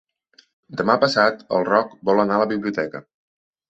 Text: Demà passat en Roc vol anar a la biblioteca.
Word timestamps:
Demà 0.79 0.95
passat 1.05 1.45
en 1.59 1.69
Roc 1.71 1.95
vol 2.11 2.27
anar 2.27 2.43
a 2.43 2.47
la 2.49 2.53
biblioteca. 2.57 3.09